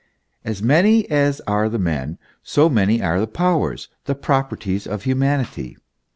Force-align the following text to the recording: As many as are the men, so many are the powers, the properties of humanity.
As 0.43 0.63
many 0.63 1.07
as 1.11 1.41
are 1.41 1.69
the 1.69 1.77
men, 1.77 2.17
so 2.41 2.69
many 2.69 3.03
are 3.03 3.19
the 3.19 3.27
powers, 3.27 3.87
the 4.05 4.15
properties 4.15 4.87
of 4.87 5.03
humanity. 5.03 5.77